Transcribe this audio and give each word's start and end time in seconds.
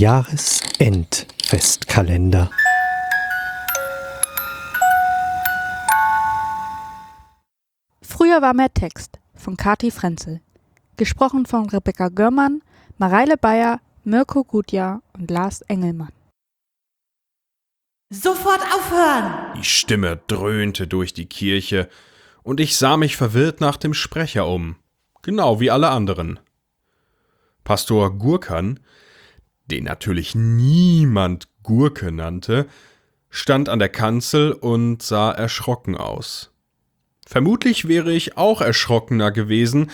Jahresendfestkalender. 0.00 2.50
Früher 8.00 8.40
war 8.40 8.54
mehr 8.54 8.72
Text 8.72 9.18
von 9.34 9.58
Kati 9.58 9.90
Frenzel. 9.90 10.40
Gesprochen 10.96 11.44
von 11.44 11.68
Rebecca 11.68 12.08
Görmann, 12.08 12.62
Mareile 12.96 13.36
Bayer, 13.36 13.82
Mirko 14.02 14.42
Gutjahr 14.42 15.02
und 15.12 15.30
Lars 15.30 15.60
Engelmann. 15.68 16.14
Sofort 18.08 18.62
aufhören! 18.74 19.52
Die 19.58 19.64
Stimme 19.64 20.22
dröhnte 20.28 20.86
durch 20.86 21.12
die 21.12 21.26
Kirche, 21.26 21.90
und 22.42 22.58
ich 22.58 22.78
sah 22.78 22.96
mich 22.96 23.18
verwirrt 23.18 23.60
nach 23.60 23.76
dem 23.76 23.92
Sprecher 23.92 24.46
um, 24.46 24.76
genau 25.20 25.60
wie 25.60 25.70
alle 25.70 25.90
anderen. 25.90 26.40
Pastor 27.64 28.16
Gurkan, 28.16 28.80
den 29.70 29.84
natürlich 29.84 30.34
niemand 30.34 31.48
Gurke 31.62 32.12
nannte, 32.12 32.66
stand 33.30 33.68
an 33.68 33.78
der 33.78 33.88
Kanzel 33.88 34.52
und 34.52 35.02
sah 35.02 35.30
erschrocken 35.30 35.96
aus. 35.96 36.52
Vermutlich 37.26 37.86
wäre 37.86 38.12
ich 38.12 38.36
auch 38.36 38.60
erschrockener 38.60 39.30
gewesen, 39.30 39.90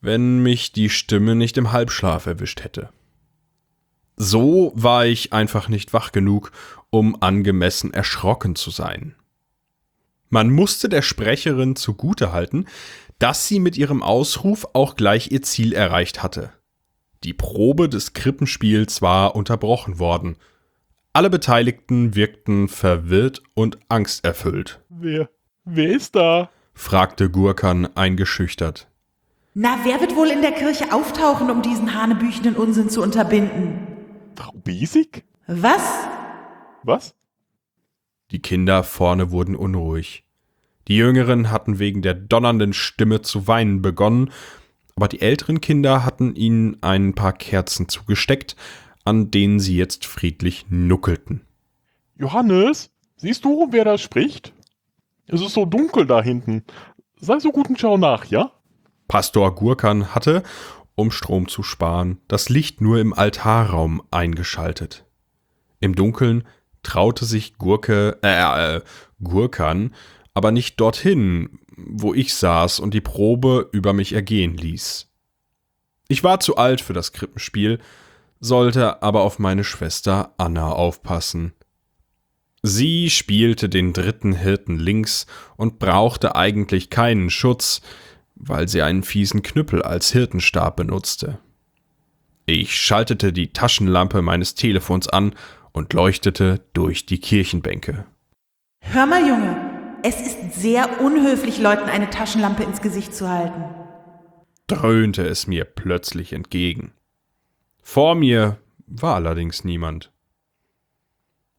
wenn 0.00 0.42
mich 0.42 0.72
die 0.72 0.90
Stimme 0.90 1.34
nicht 1.34 1.56
im 1.56 1.72
Halbschlaf 1.72 2.26
erwischt 2.26 2.64
hätte. 2.64 2.90
So 4.16 4.72
war 4.74 5.06
ich 5.06 5.32
einfach 5.32 5.68
nicht 5.68 5.92
wach 5.92 6.12
genug, 6.12 6.52
um 6.90 7.22
angemessen 7.22 7.94
erschrocken 7.94 8.56
zu 8.56 8.70
sein. 8.70 9.14
Man 10.28 10.50
musste 10.50 10.88
der 10.88 11.02
Sprecherin 11.02 11.76
zugutehalten, 11.76 12.66
dass 13.18 13.46
sie 13.46 13.60
mit 13.60 13.76
ihrem 13.76 14.02
Ausruf 14.02 14.66
auch 14.72 14.96
gleich 14.96 15.30
ihr 15.30 15.42
Ziel 15.42 15.72
erreicht 15.72 16.22
hatte. 16.22 16.52
Die 17.22 17.34
Probe 17.34 17.90
des 17.90 18.14
Krippenspiels 18.14 19.02
war 19.02 19.36
unterbrochen 19.36 19.98
worden. 19.98 20.36
Alle 21.12 21.28
Beteiligten 21.28 22.14
wirkten 22.14 22.68
verwirrt 22.68 23.42
und 23.52 23.78
angsterfüllt. 23.88 24.80
Wer, 24.88 25.28
wer 25.64 25.90
ist 25.90 26.16
da? 26.16 26.50
fragte 26.72 27.28
Gurkan 27.28 27.94
eingeschüchtert. 27.94 28.88
Na, 29.52 29.80
wer 29.84 30.00
wird 30.00 30.16
wohl 30.16 30.28
in 30.28 30.40
der 30.40 30.52
Kirche 30.52 30.92
auftauchen, 30.94 31.50
um 31.50 31.60
diesen 31.60 31.94
hanebüchenden 31.94 32.56
Unsinn 32.56 32.88
zu 32.88 33.02
unterbinden? 33.02 33.86
Frau 34.34 34.52
Besig? 34.54 35.24
Was? 35.46 36.06
Was? 36.84 37.14
Die 38.30 38.40
Kinder 38.40 38.82
vorne 38.82 39.30
wurden 39.30 39.56
unruhig. 39.56 40.24
Die 40.88 40.96
Jüngeren 40.96 41.50
hatten 41.50 41.78
wegen 41.78 42.00
der 42.00 42.14
donnernden 42.14 42.72
Stimme 42.72 43.20
zu 43.20 43.46
weinen 43.46 43.82
begonnen, 43.82 44.30
aber 44.96 45.08
die 45.08 45.20
älteren 45.20 45.60
Kinder 45.60 46.04
hatten 46.04 46.34
ihnen 46.34 46.76
ein 46.82 47.14
paar 47.14 47.32
Kerzen 47.32 47.88
zugesteckt, 47.88 48.56
an 49.04 49.30
denen 49.30 49.60
sie 49.60 49.76
jetzt 49.76 50.06
friedlich 50.06 50.66
nuckelten. 50.68 51.42
Johannes, 52.16 52.90
siehst 53.16 53.44
du, 53.44 53.68
wer 53.70 53.84
da 53.84 53.98
spricht? 53.98 54.52
Es 55.26 55.40
ist 55.40 55.54
so 55.54 55.64
dunkel 55.64 56.06
da 56.06 56.22
hinten. 56.22 56.64
Sei 57.18 57.38
so 57.38 57.50
gut 57.52 57.68
und 57.68 57.80
schau 57.80 57.96
nach, 57.96 58.26
ja? 58.26 58.52
Pastor 59.08 59.54
Gurkan 59.54 60.14
hatte, 60.14 60.42
um 60.94 61.10
Strom 61.10 61.48
zu 61.48 61.62
sparen, 61.62 62.18
das 62.28 62.48
Licht 62.48 62.80
nur 62.80 62.98
im 62.98 63.12
Altarraum 63.12 64.02
eingeschaltet. 64.10 65.04
Im 65.80 65.94
Dunkeln 65.94 66.46
traute 66.82 67.24
sich 67.24 67.58
Gurke, 67.58 68.18
äh, 68.22 68.76
äh, 68.76 68.80
Gurkan 69.22 69.94
aber 70.40 70.52
nicht 70.52 70.80
dorthin, 70.80 71.58
wo 71.76 72.14
ich 72.14 72.34
saß 72.34 72.80
und 72.80 72.94
die 72.94 73.02
Probe 73.02 73.68
über 73.72 73.92
mich 73.92 74.14
ergehen 74.14 74.56
ließ. 74.56 75.06
Ich 76.08 76.24
war 76.24 76.40
zu 76.40 76.56
alt 76.56 76.80
für 76.80 76.94
das 76.94 77.12
Krippenspiel, 77.12 77.78
sollte 78.40 79.02
aber 79.02 79.20
auf 79.20 79.38
meine 79.38 79.64
Schwester 79.64 80.32
Anna 80.38 80.72
aufpassen. 80.72 81.52
Sie 82.62 83.10
spielte 83.10 83.68
den 83.68 83.92
dritten 83.92 84.32
Hirten 84.32 84.78
links 84.78 85.26
und 85.58 85.78
brauchte 85.78 86.36
eigentlich 86.36 86.88
keinen 86.88 87.28
Schutz, 87.28 87.82
weil 88.34 88.66
sie 88.66 88.80
einen 88.80 89.02
fiesen 89.02 89.42
Knüppel 89.42 89.82
als 89.82 90.10
Hirtenstab 90.10 90.74
benutzte. 90.74 91.38
Ich 92.46 92.74
schaltete 92.74 93.34
die 93.34 93.52
Taschenlampe 93.52 94.22
meines 94.22 94.54
Telefons 94.54 95.06
an 95.06 95.34
und 95.72 95.92
leuchtete 95.92 96.62
durch 96.72 97.04
die 97.04 97.20
Kirchenbänke. 97.20 98.06
Hör 98.80 99.04
mal, 99.04 99.20
Junge, 99.20 99.69
es 100.02 100.20
ist 100.20 100.54
sehr 100.54 101.00
unhöflich, 101.00 101.58
Leuten 101.58 101.88
eine 101.88 102.10
Taschenlampe 102.10 102.62
ins 102.62 102.80
Gesicht 102.80 103.14
zu 103.14 103.28
halten. 103.28 103.64
dröhnte 104.66 105.26
es 105.26 105.48
mir 105.48 105.64
plötzlich 105.64 106.32
entgegen. 106.32 106.92
Vor 107.82 108.14
mir 108.14 108.58
war 108.86 109.16
allerdings 109.16 109.64
niemand. 109.64 110.12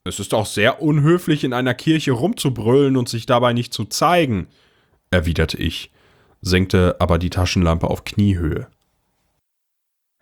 Es 0.05 0.19
ist 0.19 0.33
auch 0.33 0.45
sehr 0.45 0.81
unhöflich, 0.81 1.43
in 1.43 1.53
einer 1.53 1.73
Kirche 1.73 2.13
rumzubrüllen 2.13 2.95
und 2.95 3.09
sich 3.09 3.25
dabei 3.25 3.53
nicht 3.53 3.73
zu 3.73 3.85
zeigen, 3.85 4.47
erwiderte 5.11 5.57
ich, 5.57 5.91
senkte 6.41 6.95
aber 6.99 7.19
die 7.19 7.29
Taschenlampe 7.29 7.87
auf 7.87 8.05
Kniehöhe. 8.05 8.67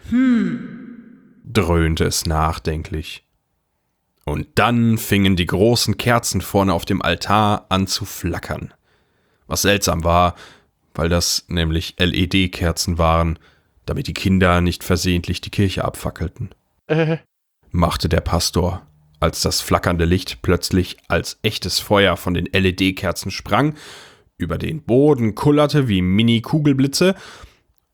Hm, 0.09 1.41
dröhnte 1.45 2.05
es 2.05 2.25
nachdenklich. 2.25 3.23
Und 4.29 4.47
dann 4.55 4.99
fingen 4.99 5.35
die 5.35 5.47
großen 5.47 5.97
Kerzen 5.97 6.41
vorne 6.41 6.73
auf 6.73 6.85
dem 6.85 7.01
Altar 7.01 7.65
an 7.69 7.87
zu 7.87 8.05
flackern. 8.05 8.73
Was 9.47 9.63
seltsam 9.63 10.03
war, 10.03 10.35
weil 10.93 11.09
das 11.09 11.45
nämlich 11.47 11.95
LED-Kerzen 11.97 12.99
waren, 12.99 13.39
damit 13.87 14.05
die 14.05 14.13
Kinder 14.13 14.61
nicht 14.61 14.83
versehentlich 14.83 15.41
die 15.41 15.49
Kirche 15.49 15.83
abfackelten. 15.83 16.49
Äh, 16.85 17.17
machte 17.71 18.07
der 18.07 18.21
Pastor, 18.21 18.85
als 19.19 19.41
das 19.41 19.61
flackernde 19.61 20.05
Licht 20.05 20.43
plötzlich 20.43 20.97
als 21.07 21.39
echtes 21.41 21.79
Feuer 21.79 22.15
von 22.15 22.35
den 22.35 22.45
LED-Kerzen 22.45 23.31
sprang, 23.31 23.73
über 24.37 24.59
den 24.59 24.83
Boden 24.83 25.33
kullerte 25.33 25.87
wie 25.87 26.03
Mini-Kugelblitze 26.03 27.15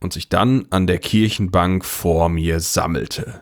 und 0.02 0.12
sich 0.12 0.28
dann 0.28 0.68
an 0.70 0.86
der 0.86 1.00
Kirchenbank 1.00 1.86
vor 1.86 2.28
mir 2.28 2.60
sammelte. 2.60 3.42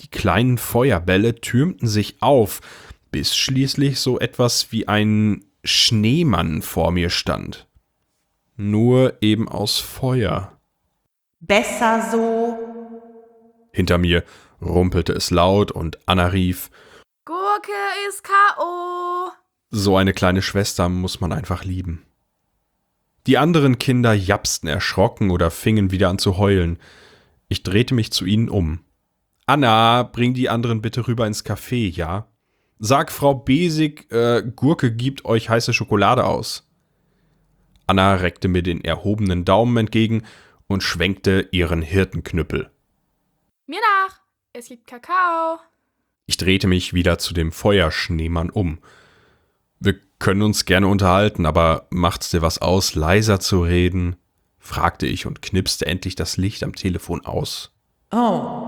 Die 0.00 0.08
kleinen 0.08 0.58
Feuerbälle 0.58 1.36
türmten 1.36 1.88
sich 1.88 2.16
auf, 2.20 2.60
bis 3.10 3.36
schließlich 3.36 4.00
so 4.00 4.18
etwas 4.18 4.72
wie 4.72 4.88
ein 4.88 5.44
Schneemann 5.62 6.62
vor 6.62 6.90
mir 6.90 7.10
stand. 7.10 7.66
Nur 8.56 9.16
eben 9.20 9.48
aus 9.48 9.78
Feuer. 9.78 10.58
besser 11.40 12.08
so. 12.10 12.58
Hinter 13.72 13.98
mir 13.98 14.24
rumpelte 14.60 15.12
es 15.12 15.30
laut 15.30 15.72
und 15.72 15.98
Anna 16.06 16.26
rief, 16.26 16.70
Gurke 17.24 17.72
ist 18.08 18.22
K.O. 18.22 19.30
so 19.70 19.96
eine 19.96 20.12
kleine 20.12 20.42
Schwester 20.42 20.88
muss 20.88 21.20
man 21.20 21.32
einfach 21.32 21.64
lieben. 21.64 22.04
Die 23.26 23.38
anderen 23.38 23.78
Kinder 23.78 24.12
japsten 24.12 24.68
erschrocken 24.68 25.30
oder 25.30 25.50
fingen 25.50 25.90
wieder 25.90 26.10
an 26.10 26.18
zu 26.18 26.36
heulen. 26.36 26.78
Ich 27.48 27.62
drehte 27.62 27.94
mich 27.94 28.12
zu 28.12 28.26
ihnen 28.26 28.50
um. 28.50 28.83
Anna, 29.46 30.04
bring 30.04 30.32
die 30.32 30.48
anderen 30.48 30.80
bitte 30.80 31.06
rüber 31.06 31.26
ins 31.26 31.44
Café, 31.44 31.90
ja? 31.90 32.28
Sag 32.78 33.12
Frau 33.12 33.34
Besig, 33.34 34.10
äh, 34.10 34.42
Gurke 34.56 34.92
gibt 34.92 35.24
euch 35.24 35.50
heiße 35.50 35.72
Schokolade 35.72 36.24
aus. 36.24 36.68
Anna 37.86 38.14
reckte 38.14 38.48
mir 38.48 38.62
den 38.62 38.82
erhobenen 38.82 39.44
Daumen 39.44 39.76
entgegen 39.76 40.22
und 40.66 40.82
schwenkte 40.82 41.48
ihren 41.52 41.82
Hirtenknüppel. 41.82 42.70
Mir 43.66 43.80
nach. 43.80 44.20
Es 44.52 44.68
gibt 44.68 44.86
Kakao. 44.86 45.58
Ich 46.26 46.36
drehte 46.36 46.66
mich 46.66 46.94
wieder 46.94 47.18
zu 47.18 47.34
dem 47.34 47.52
Feuerschneemann 47.52 48.50
um. 48.50 48.78
Wir 49.78 49.98
können 50.18 50.42
uns 50.42 50.64
gerne 50.64 50.86
unterhalten, 50.88 51.44
aber 51.44 51.86
macht's 51.90 52.30
dir 52.30 52.40
was 52.40 52.62
aus, 52.62 52.94
leiser 52.94 53.40
zu 53.40 53.62
reden? 53.62 54.16
fragte 54.58 55.06
ich 55.06 55.26
und 55.26 55.42
knipste 55.42 55.84
endlich 55.86 56.14
das 56.14 56.38
Licht 56.38 56.62
am 56.62 56.74
Telefon 56.74 57.26
aus. 57.26 57.74
Oh, 58.10 58.63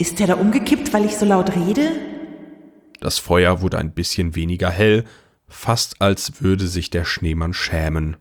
ist 0.00 0.18
der 0.18 0.28
da 0.28 0.34
umgekippt, 0.34 0.92
weil 0.92 1.04
ich 1.04 1.16
so 1.16 1.26
laut 1.26 1.54
rede? 1.54 1.92
Das 3.00 3.18
Feuer 3.18 3.60
wurde 3.60 3.78
ein 3.78 3.92
bisschen 3.92 4.34
weniger 4.34 4.70
hell, 4.70 5.04
fast 5.46 6.00
als 6.00 6.42
würde 6.42 6.66
sich 6.66 6.90
der 6.90 7.04
Schneemann 7.04 7.52
schämen. 7.52 8.16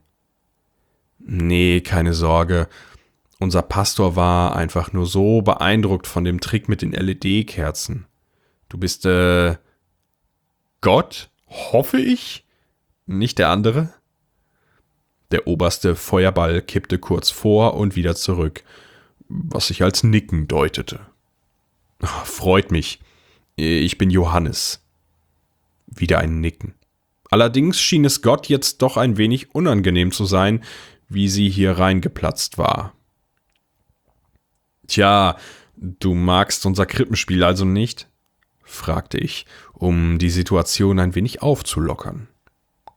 Nee, 1.19 1.81
keine 1.81 2.13
Sorge. 2.13 2.67
Unser 3.39 3.61
Pastor 3.61 4.17
war 4.17 4.55
einfach 4.55 4.91
nur 4.91 5.05
so 5.05 5.41
beeindruckt 5.41 6.07
von 6.07 6.25
dem 6.25 6.41
Trick 6.41 6.67
mit 6.67 6.81
den 6.81 6.91
LED-Kerzen. 6.91 8.05
Du 8.67 8.77
bist, 8.77 9.05
äh, 9.05 9.55
Gott, 10.81 11.29
hoffe 11.47 11.99
ich? 11.99 12.45
Nicht 13.05 13.39
der 13.39 13.49
andere? 13.49 13.93
Der 15.31 15.47
oberste 15.47 15.95
Feuerball 15.95 16.61
kippte 16.61 16.99
kurz 16.99 17.29
vor 17.29 17.75
und 17.75 17.95
wieder 17.95 18.15
zurück, 18.15 18.63
was 19.29 19.67
sich 19.67 19.83
als 19.83 20.03
Nicken 20.03 20.47
deutete. 20.47 20.99
Ah, 22.01 22.23
Freut 22.25 22.71
mich. 22.71 22.99
Ich 23.55 23.97
bin 23.97 24.09
Johannes. 24.09 24.85
Wieder 25.87 26.19
ein 26.19 26.39
Nicken. 26.39 26.75
Allerdings 27.29 27.79
schien 27.79 28.05
es 28.05 28.21
Gott 28.21 28.47
jetzt 28.47 28.81
doch 28.81 28.97
ein 28.97 29.17
wenig 29.17 29.53
unangenehm 29.53 30.11
zu 30.11 30.25
sein, 30.25 30.63
wie 31.09 31.27
sie 31.27 31.49
hier 31.49 31.77
reingeplatzt 31.77 32.57
war. 32.57 32.93
Tja, 34.87 35.37
Du 35.81 36.13
magst 36.13 36.65
unser 36.65 36.85
Krippenspiel 36.85 37.41
also 37.41 37.63
nicht? 37.63 38.09
fragte 38.63 39.17
ich, 39.17 39.45
um 39.73 40.19
die 40.19 40.29
Situation 40.29 40.99
ein 40.99 41.15
wenig 41.15 41.41
aufzulockern. 41.41 42.27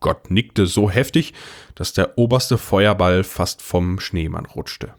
Gott 0.01 0.33
nickte 0.33 0.67
so 0.67 0.91
heftig, 0.91 1.33
dass 1.77 1.93
der 1.93 2.19
oberste 2.19 2.59
Feuerball 2.59 3.23
fast 3.23 3.63
vom 3.63 4.01
Schneemann 4.01 4.47
rutschte. 4.47 4.95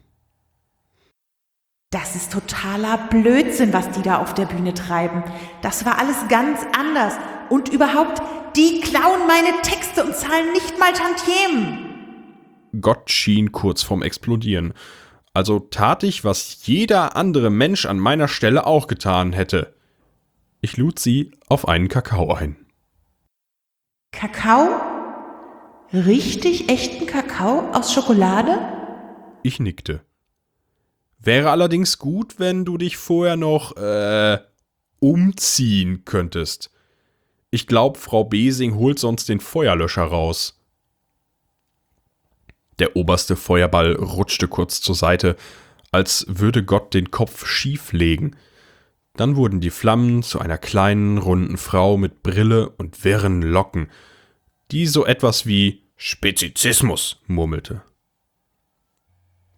Das 1.94 2.16
ist 2.16 2.32
totaler 2.32 2.98
Blödsinn, 3.12 3.72
was 3.72 3.92
die 3.92 4.02
da 4.02 4.18
auf 4.18 4.34
der 4.34 4.46
Bühne 4.46 4.74
treiben. 4.74 5.24
Das 5.62 5.86
war 5.86 6.00
alles 6.00 6.28
ganz 6.28 6.60
anders. 6.76 7.14
Und 7.50 7.70
überhaupt, 7.70 8.20
die 8.56 8.82
klauen 8.82 9.28
meine 9.28 9.62
Texte 9.62 10.04
und 10.04 10.16
zahlen 10.16 10.54
nicht 10.54 10.80
mal 10.80 10.92
Tantiemen. 10.92 11.94
Gott 12.82 13.12
schien 13.12 13.52
kurz 13.52 13.84
vorm 13.84 14.02
Explodieren. 14.02 14.74
Also 15.36 15.60
tat 15.60 16.02
ich, 16.02 16.24
was 16.24 16.66
jeder 16.66 17.16
andere 17.16 17.52
Mensch 17.52 17.86
an 17.86 18.00
meiner 18.00 18.28
Stelle 18.28 18.66
auch 18.66 18.88
getan 18.88 19.32
hätte. 19.32 19.76
Ich 20.62 20.78
lud 20.78 20.98
sie 20.98 21.30
auf 21.48 21.68
einen 21.68 21.90
Kakao 21.90 22.34
ein. 22.34 22.56
Kakao? 24.12 24.82
Richtig 25.94 26.70
echten 26.70 27.06
Kakao 27.06 27.70
aus 27.72 27.94
Schokolade? 27.94 28.58
Ich 29.44 29.60
nickte. 29.60 30.02
Wäre 31.24 31.52
allerdings 31.52 32.00
gut, 32.00 32.38
wenn 32.38 32.66
du 32.66 32.78
dich 32.78 32.98
vorher 32.98 33.38
noch, 33.38 33.78
äh, 33.78 34.40
umziehen 35.00 36.04
könntest. 36.04 36.70
Ich 37.50 37.66
glaube, 37.66 37.98
Frau 37.98 38.26
Besing 38.26 38.76
holt 38.76 39.00
sonst 39.00 39.30
den 39.30 39.40
Feuerlöscher 39.40 40.04
raus. 40.04 40.62
Der 42.80 42.98
oberste 42.98 43.38
Feuerball 43.38 43.94
rutschte 43.94 44.50
kurz 44.50 44.82
zur 44.82 44.96
Seite, 44.96 45.38
als 45.92 46.26
würde 46.28 46.64
Gott 46.64 46.94
den 46.94 47.10
Kopf 47.10 47.46
schief 47.46 47.94
legen. 47.94 48.36
Dann 49.16 49.36
wurden 49.38 49.62
die 49.62 49.70
Flammen 49.70 50.24
zu 50.24 50.40
einer 50.40 50.58
kleinen, 50.58 51.20
runden 51.20 51.58
Frau 51.58 51.98
mit 51.98 52.24
Brille 52.24 52.70
und 52.70 53.04
wirren 53.06 53.42
Locken, 53.42 53.90
die 54.72 54.88
so 54.88 55.06
etwas 55.06 55.46
wie 55.46 55.84
Spezizismus 55.96 57.22
murmelte. 57.28 57.84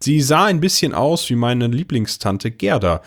Sie 0.05 0.21
sah 0.21 0.45
ein 0.45 0.59
bisschen 0.59 0.93
aus 0.93 1.27
wie 1.31 1.35
meine 1.35 1.65
Lieblingstante 1.65 2.51
Gerda, 2.51 3.01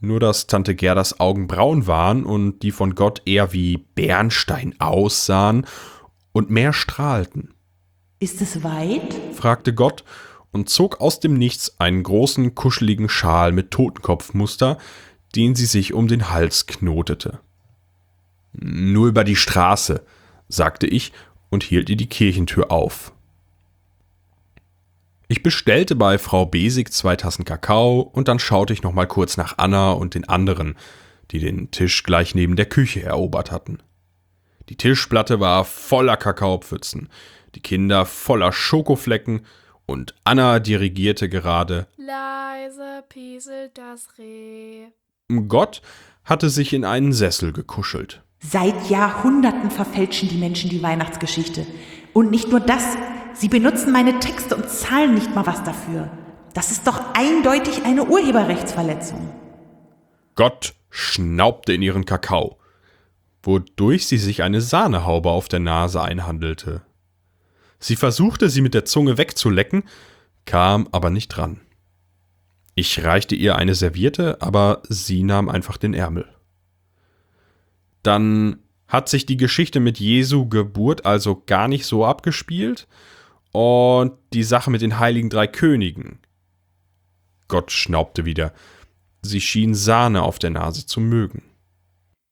nur 0.00 0.20
dass 0.20 0.46
Tante 0.46 0.74
Gerdas 0.74 1.20
Augen 1.20 1.46
braun 1.46 1.86
waren 1.86 2.24
und 2.24 2.60
die 2.60 2.70
von 2.70 2.94
Gott 2.94 3.20
eher 3.26 3.52
wie 3.52 3.76
Bernstein 3.76 4.74
aussahen 4.80 5.66
und 6.32 6.48
mehr 6.48 6.72
strahlten. 6.72 7.52
Ist 8.20 8.40
es 8.40 8.64
weit? 8.64 9.14
fragte 9.34 9.74
Gott 9.74 10.02
und 10.50 10.70
zog 10.70 11.02
aus 11.02 11.20
dem 11.20 11.34
Nichts 11.34 11.78
einen 11.78 12.02
großen, 12.02 12.54
kuscheligen 12.54 13.10
Schal 13.10 13.52
mit 13.52 13.70
Totenkopfmuster, 13.70 14.78
den 15.36 15.54
sie 15.54 15.66
sich 15.66 15.92
um 15.92 16.08
den 16.08 16.30
Hals 16.30 16.66
knotete. 16.66 17.40
Nur 18.52 19.08
über 19.08 19.24
die 19.24 19.36
Straße, 19.36 20.06
sagte 20.48 20.86
ich 20.86 21.12
und 21.50 21.64
hielt 21.64 21.90
ihr 21.90 21.98
die 21.98 22.08
Kirchentür 22.08 22.72
auf. 22.72 23.12
Ich 25.32 25.44
bestellte 25.44 25.94
bei 25.94 26.18
Frau 26.18 26.44
Besig 26.44 26.92
zwei 26.92 27.14
Tassen 27.14 27.44
Kakao 27.44 28.00
und 28.00 28.26
dann 28.26 28.40
schaute 28.40 28.72
ich 28.72 28.82
noch 28.82 28.92
mal 28.92 29.06
kurz 29.06 29.36
nach 29.36 29.58
Anna 29.58 29.92
und 29.92 30.16
den 30.16 30.28
anderen, 30.28 30.74
die 31.30 31.38
den 31.38 31.70
Tisch 31.70 32.02
gleich 32.02 32.34
neben 32.34 32.56
der 32.56 32.66
Küche 32.66 33.04
erobert 33.04 33.52
hatten. 33.52 33.78
Die 34.70 34.76
Tischplatte 34.76 35.38
war 35.38 35.64
voller 35.64 36.16
Kakaopfützen, 36.16 37.08
die 37.54 37.60
Kinder 37.60 38.06
voller 38.06 38.50
Schokoflecken 38.50 39.46
und 39.86 40.16
Anna 40.24 40.58
dirigierte 40.58 41.28
gerade 41.28 41.86
Leise 41.96 43.04
pieselt 43.08 43.78
das 43.78 44.08
Reh. 44.18 44.88
Gott 45.46 45.80
hatte 46.24 46.50
sich 46.50 46.72
in 46.72 46.84
einen 46.84 47.12
Sessel 47.12 47.52
gekuschelt. 47.52 48.20
Seit 48.40 48.90
Jahrhunderten 48.90 49.70
verfälschen 49.70 50.28
die 50.28 50.38
Menschen 50.38 50.70
die 50.70 50.82
Weihnachtsgeschichte. 50.82 51.64
Und 52.12 52.32
nicht 52.32 52.48
nur 52.48 52.58
das, 52.58 52.96
sie 53.34 53.48
benutzen 53.48 53.92
meine 53.92 54.18
Texte 54.20 54.56
und 54.56 54.68
zahlen 54.68 55.14
nicht 55.14 55.34
mal 55.34 55.46
was 55.46 55.62
dafür. 55.64 56.10
Das 56.54 56.70
ist 56.70 56.86
doch 56.86 57.14
eindeutig 57.14 57.84
eine 57.84 58.04
Urheberrechtsverletzung. 58.04 59.32
Gott 60.34 60.74
schnaubte 60.90 61.72
in 61.72 61.82
ihren 61.82 62.04
Kakao, 62.04 62.58
wodurch 63.42 64.06
sie 64.06 64.18
sich 64.18 64.42
eine 64.42 64.60
Sahnehaube 64.60 65.30
auf 65.30 65.48
der 65.48 65.60
Nase 65.60 66.02
einhandelte. 66.02 66.82
Sie 67.78 67.96
versuchte, 67.96 68.50
sie 68.50 68.60
mit 68.60 68.74
der 68.74 68.84
Zunge 68.84 69.16
wegzulecken, 69.16 69.84
kam 70.44 70.88
aber 70.92 71.10
nicht 71.10 71.28
dran. 71.28 71.60
Ich 72.74 73.04
reichte 73.04 73.34
ihr 73.34 73.56
eine 73.56 73.74
Serviette, 73.74 74.40
aber 74.40 74.82
sie 74.88 75.22
nahm 75.22 75.48
einfach 75.48 75.76
den 75.76 75.94
Ärmel. 75.94 76.26
Dann 78.02 78.58
hat 78.88 79.08
sich 79.08 79.24
die 79.24 79.36
Geschichte 79.36 79.80
mit 79.80 79.98
Jesu 79.98 80.48
Geburt 80.48 81.06
also 81.06 81.42
gar 81.46 81.68
nicht 81.68 81.86
so 81.86 82.04
abgespielt 82.04 82.88
und 83.52 84.12
die 84.32 84.42
Sache 84.42 84.70
mit 84.70 84.82
den 84.82 84.98
heiligen 84.98 85.30
drei 85.30 85.46
Königen. 85.46 86.18
Gott 87.48 87.72
schnaubte 87.72 88.24
wieder. 88.24 88.52
Sie 89.22 89.40
schien 89.40 89.74
Sahne 89.74 90.22
auf 90.22 90.38
der 90.38 90.50
Nase 90.50 90.86
zu 90.86 91.00
mögen. 91.00 91.42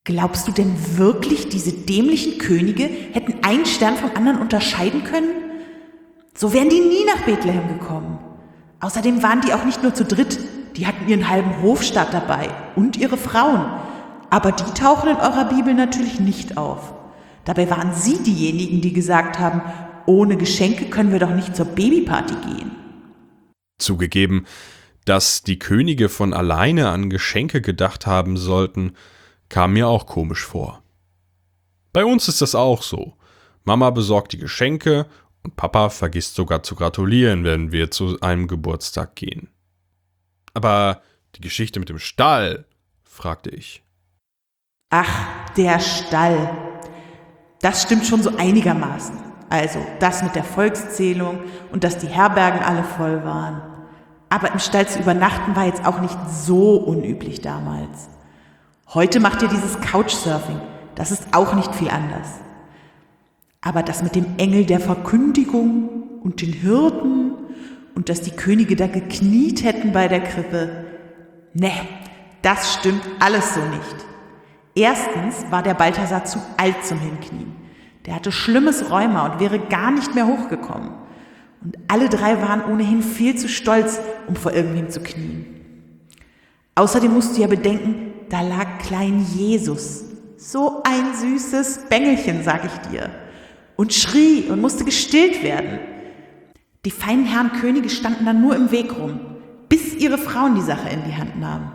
Glaubst 0.05 0.49
du 0.49 0.53
denn 0.53 0.75
wirklich, 0.97 1.49
diese 1.49 1.73
dämlichen 1.73 2.38
Könige 2.38 2.85
hätten 2.85 3.44
einen 3.44 3.67
Stern 3.67 3.97
vom 3.97 4.11
anderen 4.15 4.38
unterscheiden 4.38 5.05
können? 5.05 5.29
So 6.35 6.53
wären 6.53 6.70
die 6.70 6.81
nie 6.81 7.05
nach 7.05 7.26
Bethlehem 7.26 7.69
gekommen. 7.69 8.19
Außerdem 8.81 9.23
waren 9.23 9.41
die 9.41 9.53
auch 9.53 9.65
nicht 9.65 9.82
nur 9.82 9.93
zu 9.93 10.05
dritt, 10.05 10.38
die 10.76 10.87
hatten 10.87 11.09
ihren 11.09 11.29
halben 11.29 11.61
Hofstaat 11.62 12.15
dabei 12.15 12.49
und 12.76 12.97
ihre 12.97 13.17
Frauen. 13.17 13.67
Aber 14.31 14.53
die 14.53 14.73
tauchen 14.81 15.11
in 15.11 15.17
eurer 15.17 15.47
Bibel 15.47 15.75
natürlich 15.75 16.20
nicht 16.20 16.56
auf. 16.56 16.94
Dabei 17.44 17.69
waren 17.69 17.93
sie 17.93 18.19
diejenigen, 18.19 18.81
die 18.81 18.93
gesagt 18.93 19.38
haben, 19.38 19.62
ohne 20.08 20.38
Geschenke 20.38 20.87
können 20.87 21.12
wir 21.12 21.19
doch 21.19 21.34
nicht 21.34 21.55
zur 21.55 21.66
Babyparty 21.66 22.34
gehen. 22.46 22.70
Zugegeben, 23.78 24.46
dass 25.05 25.43
die 25.43 25.58
Könige 25.58 26.08
von 26.08 26.32
alleine 26.32 26.88
an 26.88 27.10
Geschenke 27.10 27.60
gedacht 27.60 28.06
haben 28.06 28.37
sollten, 28.38 28.96
kam 29.50 29.75
mir 29.75 29.87
auch 29.87 30.06
komisch 30.06 30.44
vor. 30.44 30.82
Bei 31.93 32.05
uns 32.05 32.26
ist 32.26 32.40
das 32.40 32.55
auch 32.55 32.82
so. 32.82 33.14
Mama 33.64 33.90
besorgt 33.90 34.32
die 34.32 34.38
Geschenke 34.38 35.06
und 35.43 35.56
Papa 35.56 35.90
vergisst 35.90 36.34
sogar 36.34 36.62
zu 36.62 36.75
gratulieren, 36.75 37.44
wenn 37.44 37.70
wir 37.70 37.90
zu 37.90 38.19
einem 38.20 38.49
Geburtstag 38.49 39.14
gehen. 39.14 39.49
Aber 40.55 41.02
die 41.34 41.40
Geschichte 41.40 41.81
mit 41.81 41.90
dem 41.90 41.99
Stall, 41.99 42.64
fragte 43.05 43.50
ich. 43.50 43.82
Ach, 44.90 45.52
der 45.55 45.81
Stall. 45.81 46.50
Das 47.60 47.82
stimmt 47.82 48.06
schon 48.06 48.22
so 48.22 48.34
einigermaßen. 48.36 49.28
Also 49.50 49.78
das 49.98 50.22
mit 50.22 50.34
der 50.34 50.44
Volkszählung 50.44 51.40
und 51.72 51.84
dass 51.84 51.98
die 51.98 52.06
Herbergen 52.06 52.60
alle 52.60 52.84
voll 52.84 53.24
waren. 53.24 53.62
Aber 54.28 54.52
im 54.52 54.58
Stall 54.58 54.86
zu 54.86 54.98
übernachten 54.98 55.56
war 55.56 55.64
jetzt 55.64 55.86
auch 55.86 56.00
nicht 56.00 56.19
so 56.31 56.76
unüblich 56.76 57.40
damals. 57.40 58.08
Heute 58.93 59.20
macht 59.20 59.43
ihr 59.43 59.48
dieses 59.48 59.81
Couchsurfing. 59.81 60.60
Das 60.94 61.10
ist 61.10 61.28
auch 61.32 61.55
nicht 61.55 61.74
viel 61.74 61.88
anders. 61.88 62.28
Aber 63.60 63.82
das 63.82 64.02
mit 64.02 64.14
dem 64.14 64.36
Engel 64.36 64.67
der 64.67 64.81
Verkündigung 64.81 66.20
und 66.22 66.43
den 66.43 66.52
Hirten 66.52 67.32
und 67.94 68.08
dass 68.08 68.20
die 68.20 68.31
Könige 68.31 68.76
da 68.76 68.86
gekniet 68.86 69.64
hätten 69.64 69.93
bei 69.93 70.08
der 70.08 70.20
Krippe, 70.20 70.84
ne, 71.55 71.72
das 72.43 72.74
stimmt 72.74 73.02
alles 73.19 73.55
so 73.55 73.60
nicht. 73.60 73.96
Erstens 74.74 75.50
war 75.50 75.62
der 75.62 75.74
Balthasar 75.74 76.24
zu 76.24 76.38
alt 76.56 76.84
zum 76.84 77.00
Hinknien. 77.00 77.56
Der 78.08 78.15
hatte 78.15 78.32
schlimmes 78.32 78.91
Rheuma 78.91 79.27
und 79.27 79.38
wäre 79.38 79.58
gar 79.58 79.91
nicht 79.91 80.15
mehr 80.15 80.27
hochgekommen. 80.27 80.93
Und 81.62 81.77
alle 81.88 82.08
drei 82.08 82.41
waren 82.41 82.65
ohnehin 82.65 83.03
viel 83.03 83.36
zu 83.36 83.50
stolz, 83.50 84.00
um 84.27 84.34
vor 84.34 84.55
irgendwem 84.55 84.88
zu 84.88 85.00
knien. 85.00 85.44
Außerdem 86.74 87.12
musst 87.12 87.36
du 87.36 87.43
ja 87.43 87.48
bedenken, 87.48 88.12
da 88.31 88.41
lag 88.41 88.79
klein 88.79 89.27
Jesus. 89.34 90.05
So 90.38 90.82
ein 90.84 91.15
süßes 91.17 91.81
Bengelchen, 91.91 92.43
sag 92.44 92.65
ich 92.65 92.91
dir. 92.91 93.10
Und 93.77 93.93
schrie 93.93 94.44
und 94.48 94.62
musste 94.62 94.86
gestillt 94.86 95.43
werden. 95.43 95.79
Die 96.86 96.91
feinen 96.91 97.27
Herren 97.27 97.53
Könige 97.60 97.91
standen 97.91 98.24
dann 98.24 98.41
nur 98.41 98.56
im 98.56 98.70
Weg 98.70 98.98
rum, 98.98 99.20
bis 99.69 99.94
ihre 99.96 100.17
Frauen 100.17 100.55
die 100.55 100.62
Sache 100.62 100.88
in 100.88 101.05
die 101.05 101.15
Hand 101.15 101.38
nahmen. 101.38 101.72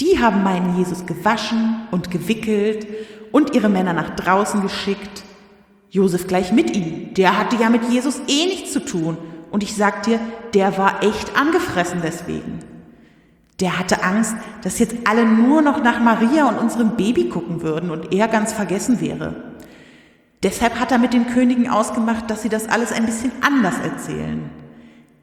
Die 0.00 0.18
haben 0.18 0.42
meinen 0.42 0.76
Jesus 0.78 1.06
gewaschen 1.06 1.86
und 1.92 2.10
gewickelt 2.10 2.88
und 3.30 3.54
ihre 3.54 3.68
Männer 3.68 3.92
nach 3.92 4.16
draußen 4.16 4.60
geschickt. 4.60 5.23
Josef 5.94 6.26
gleich 6.26 6.50
mit 6.50 6.74
ihnen. 6.74 7.14
Der 7.14 7.38
hatte 7.38 7.54
ja 7.54 7.70
mit 7.70 7.88
Jesus 7.88 8.20
eh 8.26 8.46
nichts 8.46 8.72
zu 8.72 8.80
tun. 8.80 9.16
Und 9.52 9.62
ich 9.62 9.76
sag 9.76 10.02
dir, 10.02 10.18
der 10.52 10.76
war 10.76 11.04
echt 11.04 11.38
angefressen 11.38 12.00
deswegen. 12.02 12.58
Der 13.60 13.78
hatte 13.78 14.02
Angst, 14.02 14.34
dass 14.62 14.80
jetzt 14.80 14.96
alle 15.04 15.24
nur 15.24 15.62
noch 15.62 15.84
nach 15.84 16.00
Maria 16.00 16.48
und 16.48 16.58
unserem 16.58 16.96
Baby 16.96 17.28
gucken 17.28 17.62
würden 17.62 17.92
und 17.92 18.12
er 18.12 18.26
ganz 18.26 18.52
vergessen 18.52 19.00
wäre. 19.00 19.36
Deshalb 20.42 20.80
hat 20.80 20.90
er 20.90 20.98
mit 20.98 21.14
den 21.14 21.28
Königen 21.28 21.70
ausgemacht, 21.70 22.28
dass 22.28 22.42
sie 22.42 22.48
das 22.48 22.68
alles 22.68 22.90
ein 22.90 23.06
bisschen 23.06 23.30
anders 23.40 23.76
erzählen. 23.78 24.50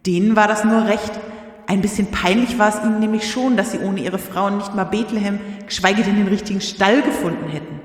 Denen 0.05 0.37
war 0.37 0.47
das 0.47 0.63
nur 0.63 0.85
recht, 0.85 1.11
Ein 1.67 1.81
bisschen 1.81 2.11
peinlich 2.11 2.59
war 2.59 2.67
es 2.69 2.83
ihnen 2.83 2.99
nämlich 2.99 3.31
schon, 3.31 3.55
dass 3.55 3.71
sie 3.71 3.79
ohne 3.79 4.01
ihre 4.01 4.19
Frauen 4.19 4.57
nicht 4.57 4.75
mal 4.75 4.83
Bethlehem, 4.83 5.39
geschweige 5.65 6.03
denn 6.03 6.17
den 6.17 6.27
richtigen 6.27 6.59
Stall 6.59 7.01
gefunden 7.01 7.47
hätten. 7.49 7.79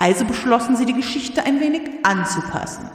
Also 0.00 0.24
beschlossen 0.24 0.76
sie, 0.76 0.86
die 0.86 0.94
Geschichte 0.94 1.44
ein 1.44 1.60
wenig 1.60 1.82
anzupassen. 2.04 2.88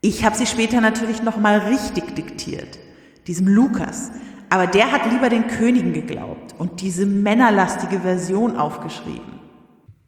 Ich 0.00 0.24
habe 0.24 0.36
sie 0.36 0.46
später 0.46 0.80
natürlich 0.80 1.22
nochmal 1.22 1.58
richtig 1.58 2.16
diktiert, 2.16 2.80
diesem 3.28 3.46
Lukas, 3.46 4.10
aber 4.50 4.66
der 4.66 4.90
hat 4.90 5.08
lieber 5.10 5.28
den 5.28 5.46
Königen 5.46 5.92
geglaubt 5.92 6.56
und 6.58 6.80
diese 6.80 7.06
männerlastige 7.06 8.00
Version 8.00 8.56
aufgeschrieben. 8.56 9.38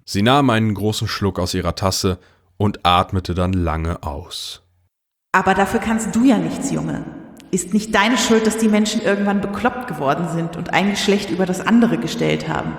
Sie 0.04 0.22
nahm 0.22 0.50
einen 0.50 0.74
großen 0.74 1.06
Schluck 1.06 1.38
aus 1.38 1.54
ihrer 1.54 1.76
Tasse 1.76 2.18
und 2.56 2.84
atmete 2.84 3.34
dann 3.34 3.52
lange 3.52 4.02
aus. 4.02 4.62
Aber 5.30 5.54
dafür 5.54 5.78
kannst 5.78 6.16
du 6.16 6.24
ja 6.24 6.36
nichts, 6.36 6.72
Junge. 6.72 7.04
Ist 7.52 7.74
nicht 7.74 7.94
deine 7.94 8.18
Schuld, 8.18 8.44
dass 8.48 8.58
die 8.58 8.68
Menschen 8.68 9.02
irgendwann 9.02 9.40
bekloppt 9.40 9.86
geworden 9.86 10.28
sind 10.34 10.56
und 10.56 10.74
ein 10.74 10.90
Geschlecht 10.90 11.30
über 11.30 11.46
das 11.46 11.64
andere 11.64 11.96
gestellt 11.96 12.48
haben. 12.48 12.76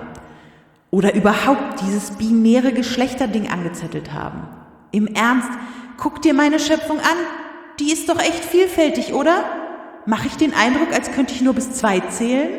Oder 0.90 1.14
überhaupt 1.14 1.82
dieses 1.82 2.12
binäre 2.12 2.72
Geschlechterding 2.72 3.50
angezettelt 3.50 4.12
haben. 4.12 4.48
Im 4.90 5.06
Ernst, 5.06 5.50
guck 5.98 6.22
dir 6.22 6.32
meine 6.32 6.58
Schöpfung 6.58 6.98
an. 6.98 7.16
Die 7.78 7.92
ist 7.92 8.08
doch 8.08 8.18
echt 8.18 8.44
vielfältig, 8.44 9.12
oder? 9.12 9.44
Mache 10.06 10.28
ich 10.28 10.36
den 10.36 10.54
Eindruck, 10.54 10.92
als 10.92 11.12
könnte 11.12 11.34
ich 11.34 11.42
nur 11.42 11.54
bis 11.54 11.72
zwei 11.72 12.00
zählen? 12.00 12.58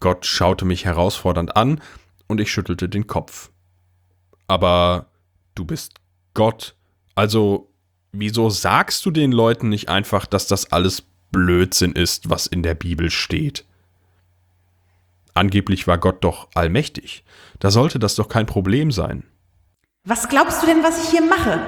Gott 0.00 0.26
schaute 0.26 0.64
mich 0.64 0.84
herausfordernd 0.84 1.56
an 1.56 1.80
und 2.26 2.40
ich 2.40 2.50
schüttelte 2.50 2.88
den 2.88 3.06
Kopf. 3.06 3.50
Aber 4.46 5.06
du 5.54 5.64
bist 5.64 5.94
Gott. 6.34 6.74
Also, 7.14 7.72
wieso 8.12 8.50
sagst 8.50 9.06
du 9.06 9.10
den 9.10 9.32
Leuten 9.32 9.68
nicht 9.70 9.88
einfach, 9.88 10.26
dass 10.26 10.46
das 10.46 10.72
alles 10.72 11.02
Blödsinn 11.30 11.92
ist, 11.92 12.28
was 12.28 12.46
in 12.46 12.62
der 12.62 12.74
Bibel 12.74 13.10
steht? 13.10 13.64
Angeblich 15.34 15.86
war 15.86 15.98
Gott 15.98 16.24
doch 16.24 16.48
allmächtig. 16.54 17.24
Da 17.58 17.70
sollte 17.70 17.98
das 17.98 18.14
doch 18.14 18.28
kein 18.28 18.46
Problem 18.46 18.90
sein. 18.90 19.24
Was 20.04 20.28
glaubst 20.28 20.62
du 20.62 20.66
denn, 20.66 20.82
was 20.82 21.04
ich 21.04 21.10
hier 21.10 21.22
mache? 21.22 21.60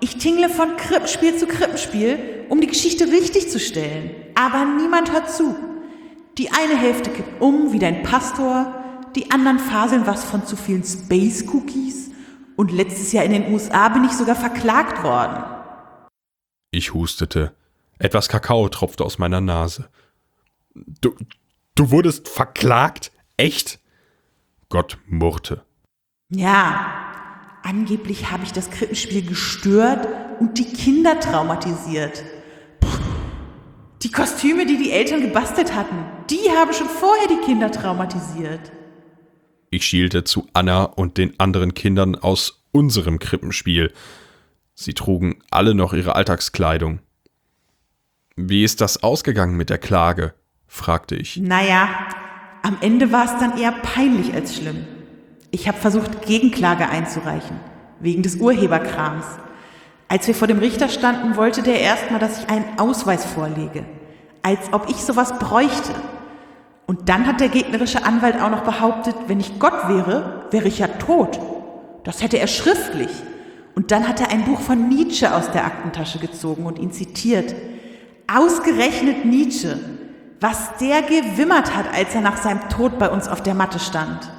Ich 0.00 0.18
tingle 0.18 0.48
von 0.48 0.76
Krippenspiel 0.76 1.36
zu 1.36 1.46
Krippenspiel, 1.46 2.46
um 2.48 2.60
die 2.60 2.66
Geschichte 2.66 3.06
richtig 3.06 3.50
zu 3.50 3.58
stellen. 3.58 4.10
Aber 4.34 4.64
niemand 4.64 5.12
hört 5.12 5.30
zu. 5.30 5.56
Die 6.36 6.50
eine 6.50 6.76
Hälfte 6.76 7.10
kippt 7.10 7.40
um 7.40 7.72
wie 7.72 7.78
dein 7.78 8.02
Pastor, 8.02 8.74
die 9.14 9.30
anderen 9.30 9.58
faseln 9.58 10.06
was 10.06 10.24
von 10.24 10.44
zu 10.44 10.56
vielen 10.56 10.84
Space 10.84 11.46
Cookies 11.48 12.10
und 12.56 12.72
letztes 12.72 13.12
Jahr 13.12 13.24
in 13.24 13.32
den 13.32 13.52
USA 13.52 13.88
bin 13.88 14.04
ich 14.04 14.12
sogar 14.12 14.36
verklagt 14.36 15.02
worden. 15.02 15.44
Ich 16.70 16.92
hustete. 16.92 17.54
Etwas 17.98 18.28
Kakao 18.28 18.68
tropfte 18.68 19.04
aus 19.04 19.18
meiner 19.18 19.40
Nase. 19.40 19.88
Du, 20.74 21.14
du 21.76 21.90
wurdest 21.90 22.28
verklagt? 22.28 23.12
Echt? 23.36 23.78
Gott 24.68 24.98
murrte. 25.06 25.64
Ja, 26.30 27.60
angeblich 27.62 28.32
habe 28.32 28.42
ich 28.42 28.52
das 28.52 28.70
Krippenspiel 28.70 29.24
gestört 29.24 30.08
und 30.40 30.58
die 30.58 30.64
Kinder 30.64 31.20
traumatisiert. 31.20 32.24
Die 34.02 34.10
Kostüme, 34.10 34.66
die 34.66 34.76
die 34.76 34.90
Eltern 34.90 35.20
gebastelt 35.20 35.74
hatten, 35.74 35.96
die 36.28 36.50
haben 36.50 36.72
schon 36.72 36.88
vorher 36.88 37.28
die 37.28 37.44
Kinder 37.46 37.70
traumatisiert. 37.70 38.72
Ich 39.70 39.84
schielte 39.84 40.24
zu 40.24 40.48
Anna 40.52 40.84
und 40.84 41.18
den 41.18 41.38
anderen 41.38 41.74
Kindern 41.74 42.14
aus 42.14 42.64
unserem 42.72 43.18
Krippenspiel. 43.18 43.92
Sie 44.74 44.94
trugen 44.94 45.42
alle 45.50 45.74
noch 45.74 45.92
ihre 45.92 46.14
Alltagskleidung. 46.14 47.00
Wie 48.36 48.64
ist 48.64 48.80
das 48.80 49.02
ausgegangen 49.02 49.56
mit 49.56 49.70
der 49.70 49.78
Klage? 49.78 50.34
Fragte 50.68 51.16
ich. 51.16 51.36
Naja, 51.36 51.88
am 52.62 52.78
Ende 52.80 53.12
war 53.12 53.24
es 53.24 53.38
dann 53.38 53.58
eher 53.58 53.72
peinlich 53.72 54.34
als 54.34 54.56
schlimm. 54.56 54.86
Ich 55.50 55.68
habe 55.68 55.78
versucht, 55.78 56.22
Gegenklage 56.26 56.88
einzureichen, 56.88 57.58
wegen 58.00 58.22
des 58.22 58.36
Urheberkrams. 58.36 59.24
Als 60.08 60.26
wir 60.26 60.34
vor 60.34 60.48
dem 60.48 60.58
Richter 60.58 60.88
standen, 60.88 61.36
wollte 61.36 61.62
der 61.62 61.80
erstmal, 61.80 62.20
dass 62.20 62.40
ich 62.40 62.50
einen 62.50 62.78
Ausweis 62.78 63.24
vorlege, 63.24 63.84
als 64.42 64.72
ob 64.72 64.88
ich 64.88 64.96
sowas 64.96 65.38
bräuchte. 65.38 65.94
Und 66.86 67.08
dann 67.08 67.26
hat 67.26 67.40
der 67.40 67.48
gegnerische 67.48 68.04
Anwalt 68.04 68.40
auch 68.40 68.50
noch 68.50 68.62
behauptet, 68.62 69.16
wenn 69.26 69.40
ich 69.40 69.58
Gott 69.58 69.88
wäre, 69.88 70.46
wäre 70.50 70.68
ich 70.68 70.78
ja 70.78 70.86
tot. 70.86 71.40
Das 72.04 72.22
hätte 72.22 72.38
er 72.38 72.46
schriftlich. 72.46 73.10
Und 73.74 73.90
dann 73.90 74.08
hat 74.08 74.20
er 74.20 74.30
ein 74.30 74.44
Buch 74.44 74.60
von 74.60 74.88
Nietzsche 74.88 75.34
aus 75.34 75.50
der 75.50 75.64
Aktentasche 75.64 76.18
gezogen 76.18 76.66
und 76.66 76.78
ihn 76.78 76.92
zitiert. 76.92 77.54
Ausgerechnet 78.32 79.24
Nietzsche. 79.24 79.78
Was 80.40 80.76
der 80.78 81.02
gewimmert 81.02 81.74
hat, 81.74 81.92
als 81.92 82.14
er 82.14 82.20
nach 82.20 82.36
seinem 82.36 82.68
Tod 82.68 82.98
bei 82.98 83.08
uns 83.08 83.26
auf 83.26 83.42
der 83.42 83.54
Matte 83.54 83.78
stand. 83.78 84.30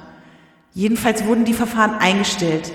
Jedenfalls 0.72 1.24
wurden 1.24 1.44
die 1.44 1.54
Verfahren 1.54 1.94
eingestellt. 1.94 2.72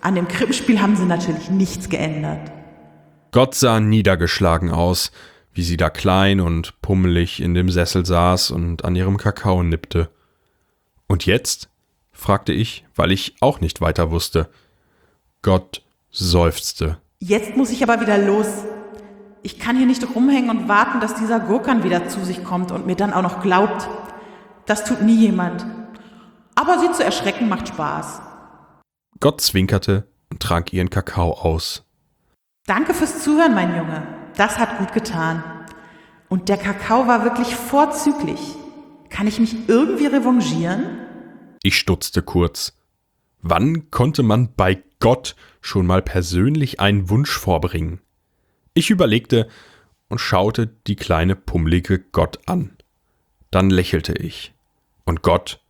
An 0.00 0.14
dem 0.14 0.28
Krippenspiel 0.28 0.80
haben 0.80 0.96
sie 0.96 1.04
natürlich 1.04 1.50
nichts 1.50 1.88
geändert. 1.88 2.52
Gott 3.32 3.54
sah 3.54 3.80
niedergeschlagen 3.80 4.70
aus, 4.70 5.12
wie 5.52 5.62
sie 5.62 5.76
da 5.76 5.90
klein 5.90 6.40
und 6.40 6.80
pummelig 6.80 7.42
in 7.42 7.54
dem 7.54 7.68
Sessel 7.70 8.06
saß 8.06 8.50
und 8.50 8.84
an 8.84 8.96
ihrem 8.96 9.16
Kakao 9.16 9.62
nippte. 9.62 10.08
Und 11.06 11.26
jetzt? 11.26 11.68
fragte 12.12 12.52
ich, 12.52 12.84
weil 12.94 13.12
ich 13.12 13.34
auch 13.40 13.60
nicht 13.60 13.80
weiter 13.80 14.10
wusste. 14.10 14.48
Gott 15.42 15.82
seufzte. 16.10 16.98
Jetzt 17.18 17.56
muss 17.56 17.70
ich 17.70 17.82
aber 17.82 18.00
wieder 18.00 18.18
los. 18.18 18.46
Ich 19.44 19.58
kann 19.58 19.76
hier 19.76 19.84
nicht 19.84 20.02
rumhängen 20.14 20.48
und 20.48 20.68
warten, 20.70 21.00
dass 21.00 21.16
dieser 21.16 21.38
Gurkan 21.38 21.84
wieder 21.84 22.08
zu 22.08 22.24
sich 22.24 22.42
kommt 22.42 22.72
und 22.72 22.86
mir 22.86 22.96
dann 22.96 23.12
auch 23.12 23.20
noch 23.20 23.42
glaubt. 23.42 23.90
Das 24.64 24.86
tut 24.86 25.02
nie 25.02 25.16
jemand. 25.16 25.66
Aber 26.54 26.78
sie 26.78 26.90
zu 26.92 27.04
erschrecken 27.04 27.50
macht 27.50 27.68
Spaß. 27.68 28.22
Gott 29.20 29.42
zwinkerte 29.42 30.08
und 30.30 30.40
trank 30.40 30.72
ihren 30.72 30.88
Kakao 30.88 31.32
aus. 31.32 31.84
Danke 32.66 32.94
fürs 32.94 33.22
Zuhören, 33.22 33.54
mein 33.54 33.76
Junge. 33.76 34.06
Das 34.34 34.58
hat 34.58 34.78
gut 34.78 34.94
getan. 34.94 35.44
Und 36.30 36.48
der 36.48 36.56
Kakao 36.56 37.06
war 37.06 37.22
wirklich 37.24 37.54
vorzüglich. 37.54 38.40
Kann 39.10 39.26
ich 39.26 39.38
mich 39.38 39.68
irgendwie 39.68 40.06
revanchieren? 40.06 41.00
Ich 41.62 41.76
stutzte 41.76 42.22
kurz. 42.22 42.78
Wann 43.42 43.90
konnte 43.90 44.22
man 44.22 44.54
bei 44.54 44.82
Gott 45.00 45.36
schon 45.60 45.84
mal 45.84 46.00
persönlich 46.00 46.80
einen 46.80 47.10
Wunsch 47.10 47.36
vorbringen? 47.36 48.00
Ich 48.76 48.90
überlegte 48.90 49.48
und 50.08 50.18
schaute 50.18 50.66
die 50.88 50.96
kleine 50.96 51.36
pummelige 51.36 52.00
Gott 52.00 52.40
an. 52.46 52.76
Dann 53.52 53.70
lächelte 53.70 54.14
ich. 54.14 54.52
Und 55.04 55.22
Gott 55.22 55.60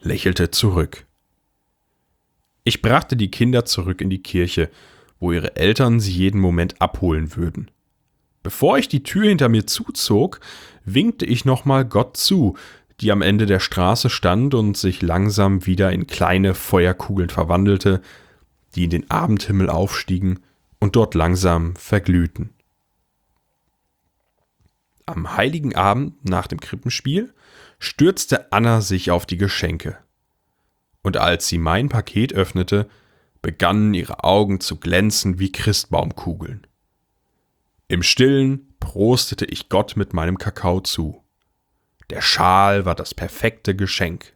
lächelte 0.00 0.50
zurück. 0.50 1.06
Ich 2.62 2.82
brachte 2.82 3.16
die 3.16 3.30
Kinder 3.30 3.64
zurück 3.64 4.02
in 4.02 4.10
die 4.10 4.22
Kirche, 4.22 4.68
wo 5.18 5.32
ihre 5.32 5.56
Eltern 5.56 6.00
sie 6.00 6.12
jeden 6.12 6.40
Moment 6.40 6.82
abholen 6.82 7.34
würden. 7.34 7.70
Bevor 8.42 8.76
ich 8.76 8.88
die 8.88 9.02
Tür 9.02 9.28
hinter 9.28 9.48
mir 9.48 9.66
zuzog, 9.66 10.40
winkte 10.84 11.24
ich 11.24 11.46
nochmal 11.46 11.86
Gott 11.86 12.18
zu, 12.18 12.58
die 13.00 13.10
am 13.10 13.22
Ende 13.22 13.46
der 13.46 13.60
Straße 13.60 14.10
stand 14.10 14.52
und 14.54 14.76
sich 14.76 15.00
langsam 15.00 15.64
wieder 15.64 15.92
in 15.92 16.06
kleine 16.06 16.54
Feuerkugeln 16.54 17.30
verwandelte, 17.30 18.02
die 18.74 18.84
in 18.84 18.90
den 18.90 19.10
Abendhimmel 19.10 19.70
aufstiegen 19.70 20.40
und 20.80 20.96
dort 20.96 21.14
langsam 21.14 21.76
verglühten. 21.76 22.50
Am 25.06 25.36
heiligen 25.36 25.74
Abend 25.74 26.28
nach 26.28 26.46
dem 26.46 26.60
Krippenspiel 26.60 27.34
stürzte 27.78 28.52
Anna 28.52 28.80
sich 28.80 29.10
auf 29.10 29.26
die 29.26 29.36
Geschenke. 29.36 29.98
Und 31.02 31.16
als 31.16 31.48
sie 31.48 31.58
mein 31.58 31.88
Paket 31.88 32.32
öffnete, 32.32 32.88
begannen 33.42 33.94
ihre 33.94 34.24
Augen 34.24 34.60
zu 34.60 34.76
glänzen 34.78 35.38
wie 35.38 35.52
Christbaumkugeln. 35.52 36.66
Im 37.88 38.02
stillen 38.02 38.74
prostete 38.78 39.46
ich 39.46 39.68
Gott 39.68 39.96
mit 39.96 40.12
meinem 40.12 40.38
Kakao 40.38 40.80
zu. 40.80 41.24
Der 42.10 42.20
Schal 42.20 42.84
war 42.84 42.94
das 42.94 43.14
perfekte 43.14 43.74
Geschenk. 43.74 44.34